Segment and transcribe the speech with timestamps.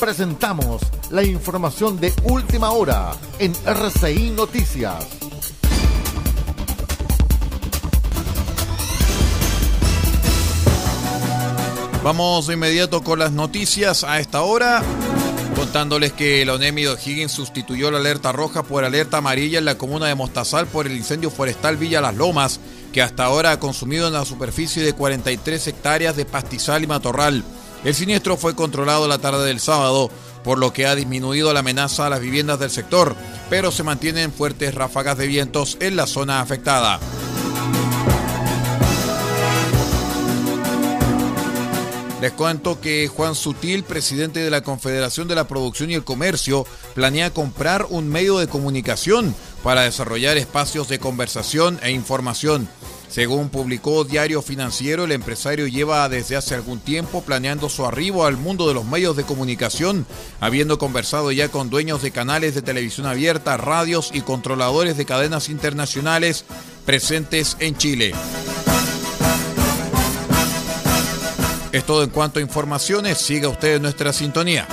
[0.00, 5.06] Presentamos la información de última hora en RCI Noticias.
[12.02, 14.82] Vamos de inmediato con las noticias a esta hora,
[15.54, 19.76] contándoles que la ONEMI de O'Higgins sustituyó la alerta roja por alerta amarilla en la
[19.76, 22.58] comuna de Mostazal por el incendio forestal Villa Las Lomas,
[22.94, 27.44] que hasta ahora ha consumido en la superficie de 43 hectáreas de pastizal y matorral.
[27.84, 30.10] El siniestro fue controlado la tarde del sábado,
[30.44, 33.16] por lo que ha disminuido la amenaza a las viviendas del sector,
[33.48, 37.00] pero se mantienen fuertes ráfagas de vientos en la zona afectada.
[42.20, 46.66] Les cuento que Juan Sutil, presidente de la Confederación de la Producción y el Comercio,
[46.94, 52.68] planea comprar un medio de comunicación para desarrollar espacios de conversación e información.
[53.10, 58.36] Según publicó Diario Financiero, el empresario lleva desde hace algún tiempo planeando su arribo al
[58.36, 60.06] mundo de los medios de comunicación,
[60.38, 65.48] habiendo conversado ya con dueños de canales de televisión abierta, radios y controladores de cadenas
[65.48, 66.44] internacionales
[66.86, 68.12] presentes en Chile.
[71.72, 73.18] Es todo en cuanto a informaciones.
[73.18, 74.68] Siga usted en nuestra sintonía.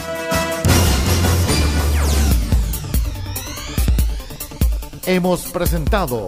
[5.08, 6.27] Hemos presentado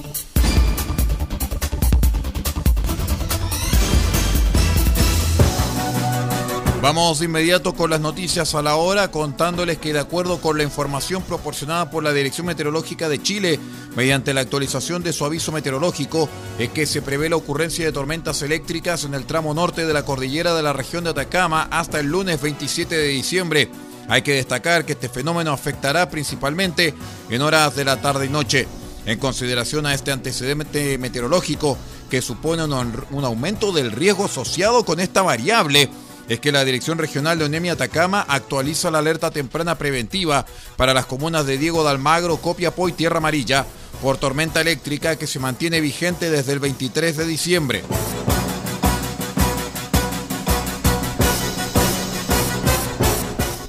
[6.81, 10.63] Vamos de inmediato con las noticias a la hora, contándoles que de acuerdo con la
[10.63, 13.59] información proporcionada por la Dirección Meteorológica de Chile,
[13.95, 18.41] mediante la actualización de su aviso meteorológico, es que se prevé la ocurrencia de tormentas
[18.41, 22.07] eléctricas en el tramo norte de la cordillera de la región de Atacama hasta el
[22.07, 23.69] lunes 27 de diciembre.
[24.07, 26.95] Hay que destacar que este fenómeno afectará principalmente
[27.29, 28.67] en horas de la tarde y noche.
[29.05, 31.77] En consideración a este antecedente meteorológico
[32.09, 35.89] que supone un, aumento del riesgo asociado con esta variable,
[36.29, 40.45] es que la Dirección Regional de Onemia Atacama actualiza la alerta temprana preventiva
[40.77, 43.65] para las comunas de Diego de Almagro, Copiapó y Tierra Amarilla
[44.01, 47.83] por tormenta eléctrica que se mantiene vigente desde el 23 de diciembre.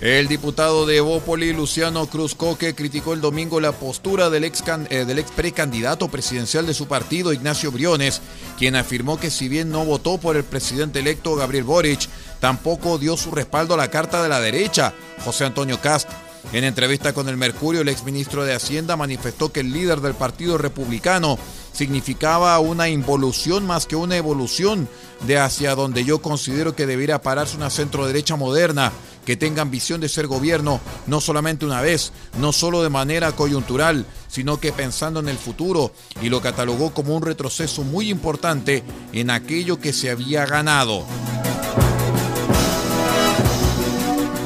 [0.02, 5.04] El diputado de Evópoli, Luciano Cruz Coque, criticó el domingo la postura del ex, eh,
[5.04, 8.20] del ex precandidato presidencial de su partido, Ignacio Briones,
[8.58, 12.08] quien afirmó que si bien no votó por el presidente electo Gabriel Boric,
[12.40, 14.92] tampoco dio su respaldo a la carta de la derecha,
[15.24, 16.08] José Antonio Cast.
[16.52, 20.58] En entrevista con el Mercurio, el exministro de Hacienda manifestó que el líder del Partido
[20.58, 21.38] Republicano
[21.72, 24.88] significaba una involución más que una evolución
[25.26, 28.90] de hacia donde yo considero que debería pararse una centro derecha moderna
[29.24, 34.06] que tenga ambición de ser gobierno no solamente una vez, no solo de manera coyuntural,
[34.28, 39.30] sino que pensando en el futuro y lo catalogó como un retroceso muy importante en
[39.30, 41.04] aquello que se había ganado.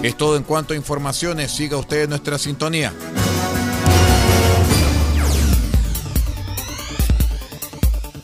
[0.02, 2.92] Es todo en cuanto a informaciones, siga usted nuestra sintonía.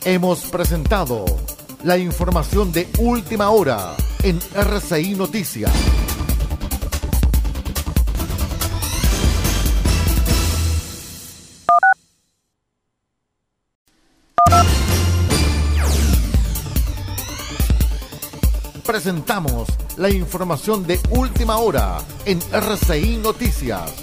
[0.05, 1.25] Hemos presentado
[1.83, 5.71] la información de última hora en RCI Noticias.
[18.85, 23.93] Presentamos la información de última hora en RCI Noticias.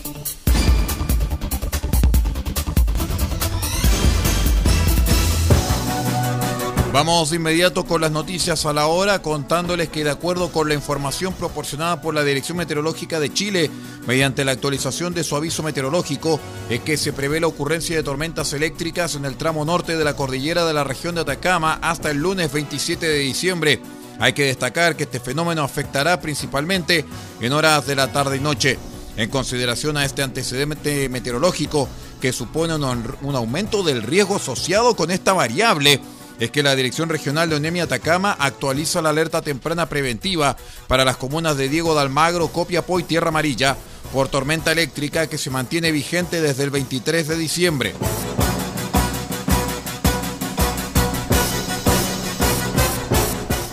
[6.94, 10.74] Vamos de inmediato con las noticias a la hora, contándoles que de acuerdo con la
[10.74, 13.70] información proporcionada por la Dirección Meteorológica de Chile,
[14.06, 16.41] mediante la actualización de su aviso meteorológico,
[16.71, 20.16] es que se prevé la ocurrencia de tormentas eléctricas en el tramo norte de la
[20.16, 23.80] cordillera de la región de Atacama hasta el lunes 27 de diciembre.
[24.20, 27.06] Hay que destacar que este fenómeno afectará principalmente
[27.40, 28.78] en horas de la tarde y noche.
[29.16, 31.88] En consideración a este antecedente meteorológico
[32.20, 36.00] que supone un, aumento del riesgo asociado con esta variable,
[36.38, 40.56] es que la Dirección Regional de Onemia Atacama actualiza la alerta temprana preventiva
[40.86, 43.76] para las comunas de Diego de Almagro, Copiapó y Tierra Amarilla
[44.12, 47.94] por tormenta eléctrica que se mantiene vigente desde el 23 de diciembre.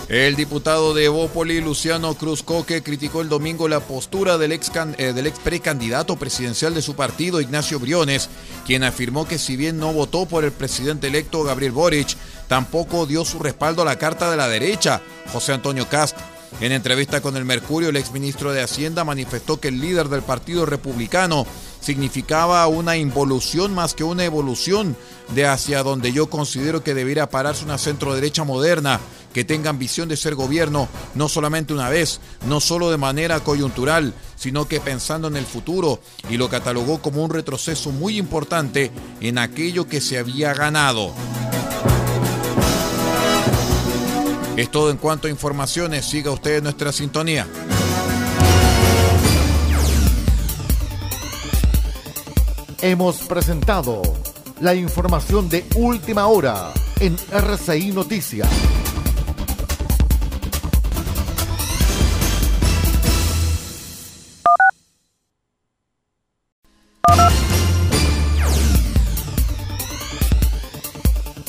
[0.08, 5.12] El diputado de Evópoli, Luciano Cruz Coque, criticó el domingo la postura del ex, eh,
[5.12, 8.30] del ex precandidato presidencial de su partido, Ignacio Briones,
[8.64, 12.16] quien afirmó que si bien no votó por el presidente electo Gabriel Boric,
[12.48, 16.16] tampoco dio su respaldo a la carta de la derecha, José Antonio Cast.
[16.62, 20.64] En entrevista con el Mercurio, el exministro de Hacienda manifestó que el líder del Partido
[20.64, 21.46] Republicano
[21.80, 24.96] significaba una involución más que una evolución
[25.34, 29.00] de hacia donde yo considero que debiera pararse una centro derecha moderna
[29.38, 34.12] que tenga ambición de ser gobierno no solamente una vez, no solo de manera coyuntural,
[34.34, 38.90] sino que pensando en el futuro y lo catalogó como un retroceso muy importante
[39.20, 41.12] en aquello que se había ganado.
[44.56, 46.04] Es todo en cuanto a informaciones.
[46.04, 47.46] Siga usted nuestra sintonía.
[52.82, 54.02] Hemos presentado
[54.60, 58.48] la información de última hora en RCI Noticias.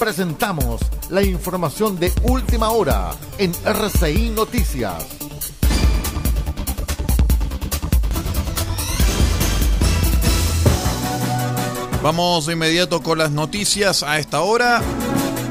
[0.10, 5.06] Presentamos la información de última hora en RCI Noticias.
[12.02, 14.82] Vamos de inmediato con las noticias a esta hora,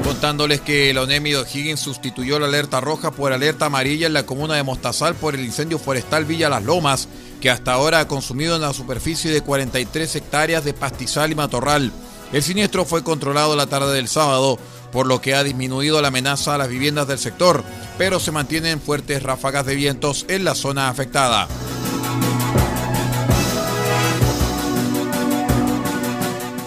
[0.02, 4.26] contándoles que la ONEMI de O'Higgins sustituyó la alerta roja por alerta amarilla en la
[4.26, 7.06] comuna de Mostazal por el incendio forestal Villa Las Lomas,
[7.40, 11.92] que hasta ahora ha consumido en la superficie de 43 hectáreas de pastizal y matorral.
[12.32, 14.58] El siniestro fue controlado la tarde del sábado,
[14.92, 17.64] por lo que ha disminuido la amenaza a las viviendas del sector,
[17.96, 21.48] pero se mantienen fuertes ráfagas de vientos en la zona afectada.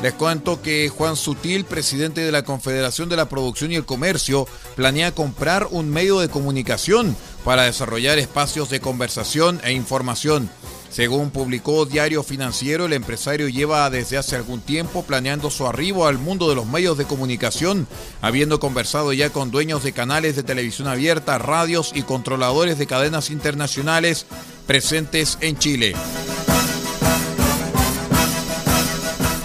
[0.02, 4.48] Les cuento que Juan Sutil, presidente de la Confederación de la Producción y el Comercio,
[4.76, 7.16] planea comprar un medio de comunicación
[7.46, 10.50] para desarrollar espacios de conversación e información.
[10.92, 16.18] Según publicó Diario Financiero, el empresario lleva desde hace algún tiempo planeando su arribo al
[16.18, 17.88] mundo de los medios de comunicación,
[18.22, 23.30] habiendo conversado ya con dueños de canales de televisión abierta, radios y controladores de cadenas
[23.30, 24.26] internacionales
[24.68, 25.96] presentes en Chile.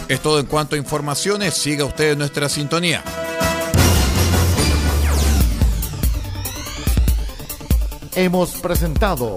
[0.09, 3.05] Es todo en cuanto a informaciones, siga usted en nuestra sintonía.
[8.17, 9.37] Hemos presentado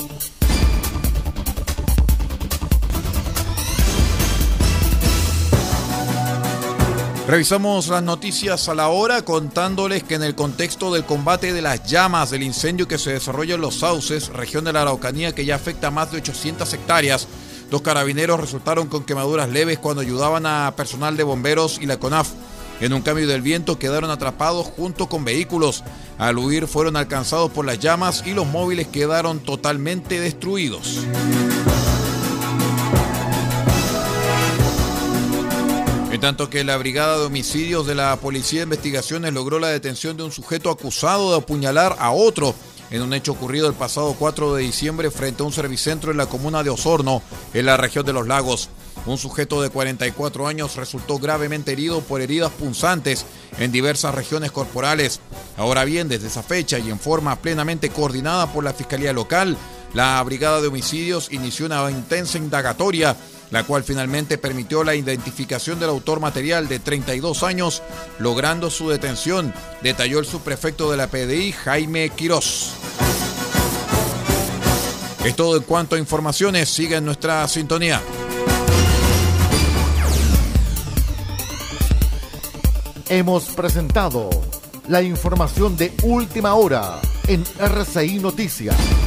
[7.31, 11.85] Revisamos las noticias a la hora contándoles que en el contexto del combate de las
[11.85, 15.55] llamas del incendio que se desarrolla en los sauces, región de la Araucanía que ya
[15.55, 17.29] afecta a más de 800 hectáreas,
[17.69, 22.27] dos carabineros resultaron con quemaduras leves cuando ayudaban a personal de bomberos y la CONAF.
[22.81, 25.85] En un cambio del viento quedaron atrapados junto con vehículos.
[26.17, 30.97] Al huir fueron alcanzados por las llamas y los móviles quedaron totalmente destruidos.
[36.21, 40.21] Tanto que la Brigada de Homicidios de la Policía de Investigaciones logró la detención de
[40.21, 42.53] un sujeto acusado de apuñalar a otro
[42.91, 46.27] en un hecho ocurrido el pasado 4 de diciembre frente a un servicentro en la
[46.27, 47.23] comuna de Osorno,
[47.55, 48.69] en la región de los lagos.
[49.07, 53.25] Un sujeto de 44 años resultó gravemente herido por heridas punzantes
[53.57, 55.21] en diversas regiones corporales.
[55.57, 59.57] Ahora bien, desde esa fecha y en forma plenamente coordinada por la Fiscalía Local,
[59.95, 63.17] la Brigada de Homicidios inició una intensa indagatoria
[63.51, 67.83] la cual finalmente permitió la identificación del autor material de 32 años,
[68.17, 72.71] logrando su detención, detalló el subprefecto de la PDI, Jaime Quirós.
[75.23, 78.01] Es todo en cuanto a informaciones, sigue en nuestra sintonía.
[83.07, 84.29] Hemos presentado
[84.87, 89.00] la información de última hora en RCI Noticias.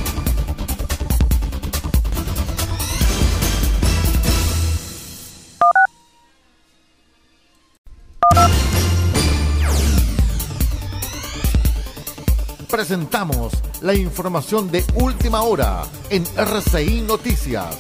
[12.75, 13.53] Presentamos
[13.83, 17.77] la información de última hora en RCI Noticias.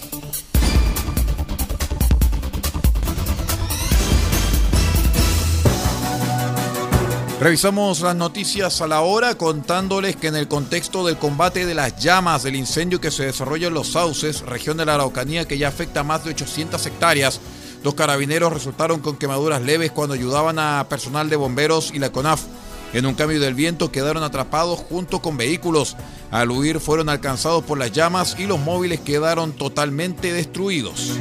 [7.40, 11.96] Revisamos las noticias a la hora contándoles que en el contexto del combate de las
[11.96, 15.66] llamas del incendio que se desarrolla en Los Sauces, región de la Araucanía que ya
[15.66, 17.40] afecta más de 800 hectáreas,
[17.82, 22.44] dos carabineros resultaron con quemaduras leves cuando ayudaban a personal de bomberos y la CONAF.
[22.94, 25.96] En un cambio del viento quedaron atrapados junto con vehículos.
[26.30, 31.18] Al huir fueron alcanzados por las llamas y los móviles quedaron totalmente destruidos.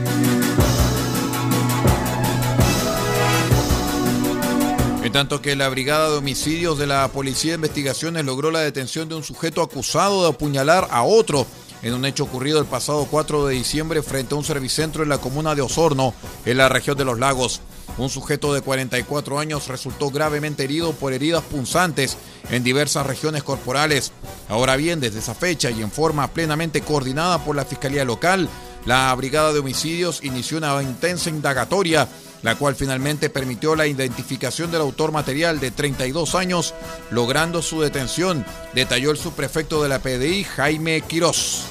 [5.03, 9.09] En tanto que la Brigada de Homicidios de la Policía de Investigaciones logró la detención
[9.09, 11.47] de un sujeto acusado de apuñalar a otro
[11.81, 15.17] en un hecho ocurrido el pasado 4 de diciembre frente a un servicentro en la
[15.17, 16.13] comuna de Osorno,
[16.45, 17.61] en la región de los lagos.
[17.97, 22.17] Un sujeto de 44 años resultó gravemente herido por heridas punzantes
[22.49, 24.11] en diversas regiones corporales.
[24.49, 28.49] Ahora bien, desde esa fecha y en forma plenamente coordinada por la Fiscalía Local,
[28.85, 32.07] la Brigada de Homicidios inició una intensa indagatoria
[32.43, 36.73] la cual finalmente permitió la identificación del autor material de 32 años,
[37.09, 41.63] logrando su detención, detalló el subprefecto de la PDI, Jaime Quirós.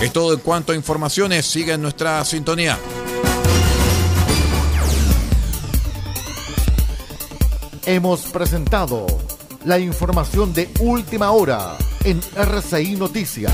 [0.00, 2.78] Es todo en cuanto a informaciones, sigue en nuestra sintonía.
[7.90, 9.06] Hemos presentado
[9.64, 13.50] la información de última hora en RCI Noticias.